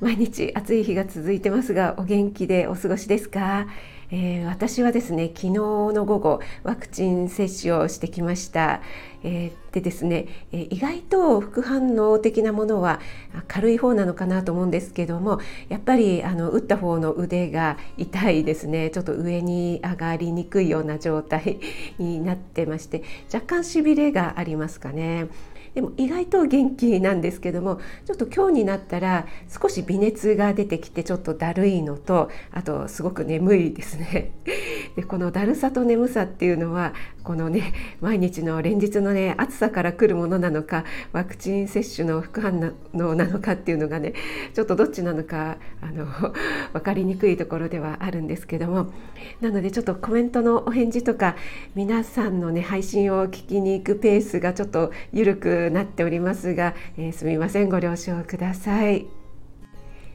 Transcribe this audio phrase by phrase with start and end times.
[0.00, 3.66] 毎日暑い日が続いてますがお元気でお過ごしですか、
[4.10, 8.80] えー、私はですね昨日の午後ワクチン接種をしてきました、
[9.22, 12.98] えー、でですね、え、意外と副反応的なものは
[13.46, 18.88] 軽い方なのかなと思うんですけどもやっぱりあの打った方の腕が痛いですね。
[18.88, 21.60] ちょっと上に上がりにくいような状態
[21.98, 25.28] になってまして若干しびれがありますかね。
[25.74, 34.32] でも意外と元気なんですけどもちょっと今日になったら少し微熱が出てきてちょっとだるいのとあとすごく眠いですね。
[34.96, 44.14] でこのだるさと眠さっていうのはこのね毎日の連日のね暑さから来るものなのかワクチン接種の副反応なのかっていうのがね
[44.54, 46.06] ちょっとどっちなのかあの
[46.72, 48.88] 分かりにくいところではあるんですけども
[49.40, 51.36] なのでちょっとコメントのお返事とか
[51.74, 59.06] 皆さんのね配信を聞きに行くペースがちょっと緩くなっておりますが、えー、すみませんご了承ください。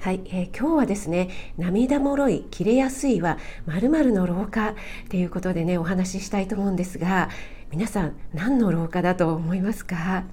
[0.00, 4.74] はい、えー、今日はですね涙もろい切れやすいはまるの老化っ
[5.08, 7.28] ていうことでねお話ししたいと思うんですが
[7.70, 10.24] 皆さん何の老化だと思いますか？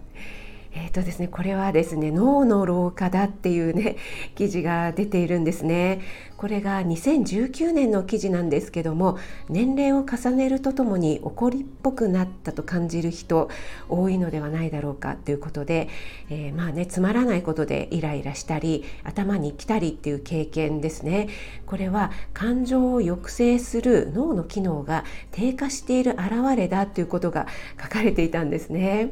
[0.80, 3.95] えーとですね、これはですね脳の老化だっていうね
[4.36, 6.02] 記事が出ているんですね
[6.38, 9.17] これが2019年の記事なんですけども
[9.50, 13.50] 年齢を重ねるとともに怒りっぽくなったと感じる人
[13.89, 15.89] 多いのではないだろうかということで、
[16.30, 21.28] えー、まあねつまらないことでイライラしたり頭に来たりっていう経験ですね
[21.66, 27.48] これは感情を抑制する脳の機能が低下している表れだということが
[27.82, 29.10] 書かれていたんですね。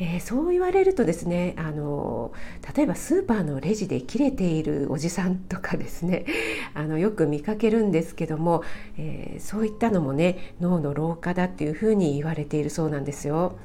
[0.00, 2.32] えー、そう言われるとですねあの
[2.74, 6.24] 例えばスーパーのレジで切れているおじさんとかですね
[6.74, 8.62] あのよく見かけるんですけども、
[8.96, 13.56] えー、そういったのもね脳の老化だっていうふうに言われているそうなんですよ。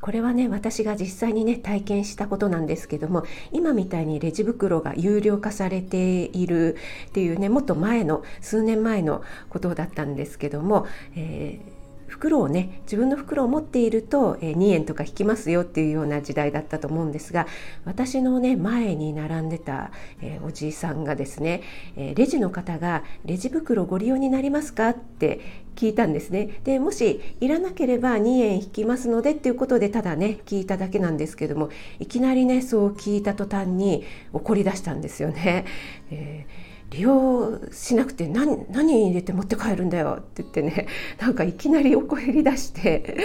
[0.00, 6.76] これはね私が実際にね体験したことなんですけども今みたいにレジ袋が有料化されている
[7.08, 10.86] っていうねもっと前の数年前のことだったんですけども、
[11.16, 11.73] えー
[12.14, 17.46] 袋をね自分の袋を持っていると、え2円とか引きますよっていうような時代だったと思うんですが
[17.84, 19.90] 私のね前に並んでた、
[20.22, 21.62] えおじいさんがですね、
[21.96, 25.40] えレジの方が「レジ袋ご利用になりますか?」って
[25.74, 35.64] 聞いたんですねでもしいらなければ2円引きますのでっていうことでただね聞いただけなんですけどもいきなりねそう聞いた途端に怒り出したんですよね。
[36.12, 40.86] えー利用しなくて何何入れて持って帰るんだよって言ってね
[41.20, 43.16] なんかいきなりおこ減り出して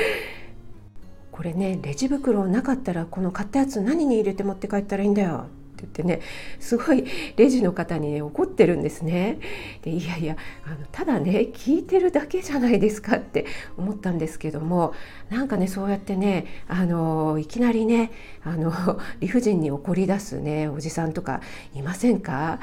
[1.31, 5.45] これねレジ袋なかったらこの買ったやつ何に入れて持って帰ったらいいんだよ
[5.85, 6.21] って言ってね
[6.59, 9.39] すごいレジの方にね怒ってるんですね。
[9.81, 10.35] でいやいや
[10.65, 13.45] あのただね聞いてるだけじゃないですかって
[13.77, 14.93] 思ったんですけども
[15.29, 18.11] なんかねそうやってねあのいきなりね
[18.43, 18.71] あの
[19.19, 21.41] 理不尽に怒り出すねおじさんとか
[21.73, 22.59] いませんか？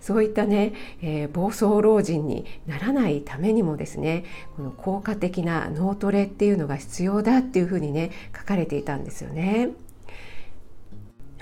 [0.00, 4.24] そういったね、えー、暴走老人にならないためにもですね
[4.56, 9.70] この効果的な脳トレっていうのが必要だっていうふうにね書かれていたんですよね。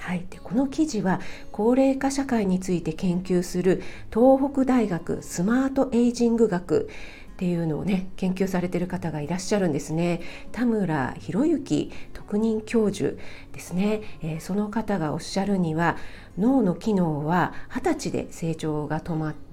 [0.08, 1.20] はい、でこの記事は
[1.52, 6.88] 高齢化社会について研究する東北大学スマートエイジング学
[7.34, 10.22] っていうのをね研究されてる方がいらっしゃるんですね。
[10.50, 13.16] 田村博之特任教授
[13.52, 15.98] ですね、えー、その方がおっしゃるには
[16.38, 19.47] 脳の機能は20歳で成長が止まって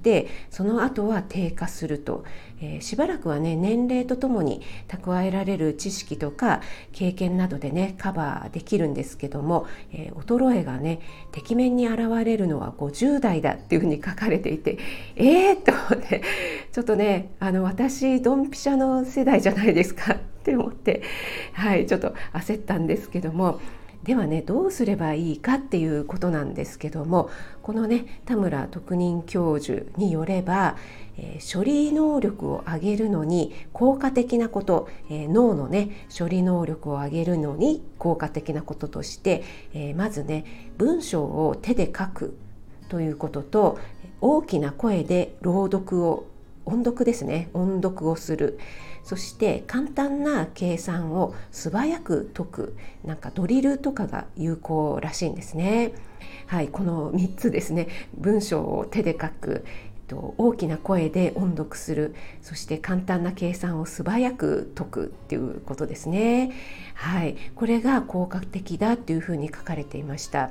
[0.49, 2.23] その後は低下すると、
[2.61, 6.61] えー、しばらくはね年齢とともに蓄えられる知識とか
[6.91, 14.77] 経験などでねカバーできるんですけども、えー、衰えがねてきめんに現れるのは50代だっていうふうに書かれていて
[15.15, 16.21] えー、と思って
[16.71, 21.01] ちょっとねあの私ドンピシャの世代じゃないですかって思って
[21.53, 23.59] はいちょっと焦ったんですけども
[24.05, 27.31] ではねどうすればいいかっていうことなんですけども
[27.63, 30.77] このね田村特任教授によれば、
[31.17, 39.43] えー、処理能力を上げるのに効果的なこと、えー、脳のね処理能力を上げるのに効果的なこととして、
[39.73, 42.37] えー、まずね文章を手で書く
[42.89, 43.79] ということと
[44.21, 46.27] 大きな声で朗読を
[46.65, 48.59] 音読ですね音読をする。
[49.05, 52.75] そして簡単な計算を素早く解く
[53.05, 55.93] なんかドリルとかが有効らしいんですね。
[56.47, 57.87] はい、この3つですね
[58.17, 59.63] 文章を手で書く
[60.37, 66.51] 大きな声で音読するそして簡単な計算を素早く解くっていうことですね。
[66.95, 70.49] はい、これが効果的だというふうに書かれていました。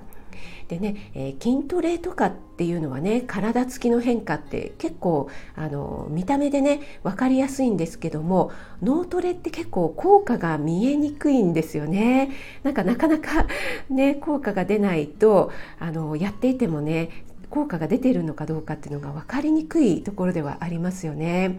[0.68, 8.52] でね、えー、筋トレとかっていうのはね体つきの変化って結構あの見た目でね分かりやすいんですけども
[8.82, 12.30] 脳トレって結構効果が見えにくいんですよね。
[12.62, 13.46] なんかなかなか
[13.90, 17.10] ね効果が出ないとあのやっていてもね
[17.50, 21.58] 効果が出ているのかどうかっていうのが分かりにくいところではありますよね。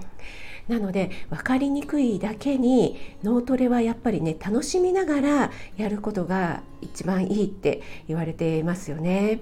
[0.67, 9.41] なので分かりにくいだけに脳トレはやっぱりね楽しみながらやることが一番いいって言われていますよね。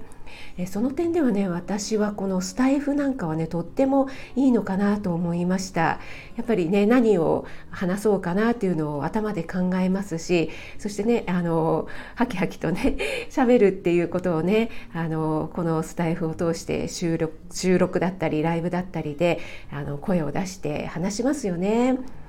[0.56, 6.00] えその点ではね私はこのスタイフなんかはねとってもいいのかなと思いました
[6.36, 12.96] やっぱりね何を話そうかなっていうのを頭で考えますしそしてねあのハキハキとね
[13.30, 22.23] 喋るっていうことをねあのこのスタイフを通して収録収録だったりライブだったりであの声を出して話しますよね。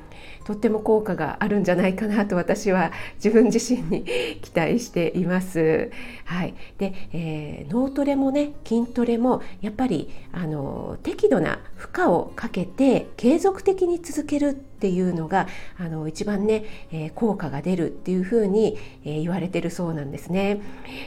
[0.46, 4.06] とっても効果があるんじゃないかなと私は自分自身に
[4.42, 5.92] 期待しています。
[6.24, 15.48] はい、で、えー、脳トレもね筋トレもやっぱりあの適度な負荷をかけて継続的に続けるっていうのが
[15.80, 20.62] あの一番ね、えー、効果が出るっていうふうに、えー、言われてるそうなんですね。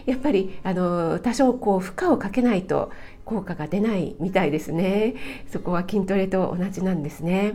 [0.05, 2.91] やっぱりあの多少こう負荷をかけないと
[3.25, 5.15] 効果が出ないみたいですね。
[5.47, 7.55] そこは筋トレと同じなんですね。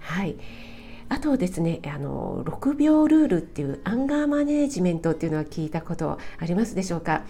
[0.00, 0.36] はい。
[1.08, 7.22] あとですねあの6秒ルールっていうアンガーマネージメントっていうのは聞いたことありますでしょうか？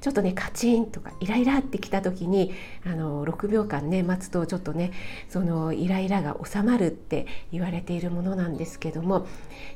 [0.00, 2.52] ちょっとねカチンとかイライラってきた時に
[2.84, 4.92] あの6秒間ね待つとちょっとね
[5.30, 9.26] そのイライラが収まるって言われているものなんですけども、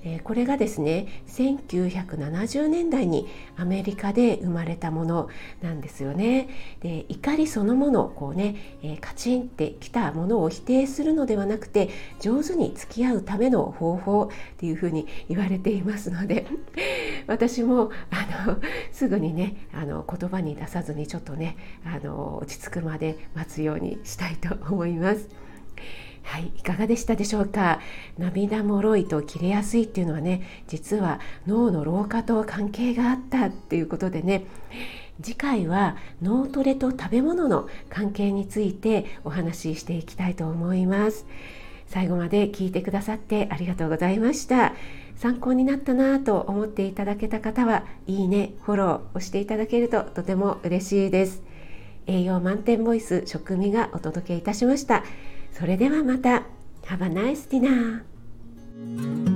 [0.04, 3.26] えー、これがですね1970年代に
[3.56, 5.30] アメリカで生まれたもの
[5.62, 6.48] なんですよね。
[6.80, 11.88] で怒りそのものこうね、えー、カチンってきたものを否定するのではなくて
[12.20, 16.46] 上手に付き合うための方法っていうふうに言われていますので
[17.26, 18.58] 私もあの
[18.92, 25.28] すぐにねあの言葉に出さずにちょっとねあの落ち着くまで待つようにしたいと思います。
[26.22, 27.80] はい、いかがでしたでしょうか？
[28.18, 34.44] 涙もろいと切れやすいっていうのはね実は脳の老化と関係があったっていうことでね
[35.22, 41.26] 次回は脳トレと食べ物の関係についてお話ししていきたいと思います
[41.88, 44.74] 最後まで聞いてくださってありがとうございました。
[45.16, 51.42] 参考になったなと思っていただけた方はいいねフォロー押していただけるととても嬉しいです。
[52.06, 55.04] 栄養満点ボイス食味がお届けいたしました。
[55.52, 56.44] それではまた。
[56.84, 59.27] Have a nice dinner